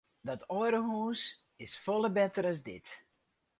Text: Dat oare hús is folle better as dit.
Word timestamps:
Dat 0.27 0.43
oare 0.59 0.79
hús 0.87 1.21
is 1.65 1.73
folle 1.85 2.09
better 2.17 2.45
as 2.51 2.59
dit. 2.69 2.87